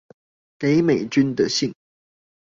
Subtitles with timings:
[0.57, 1.75] 給美君的信